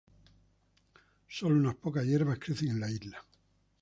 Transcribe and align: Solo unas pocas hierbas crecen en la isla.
Solo 1.27 1.57
unas 1.57 1.75
pocas 1.75 2.03
hierbas 2.05 2.39
crecen 2.39 2.69
en 2.69 2.79
la 2.79 2.89
isla. 2.89 3.23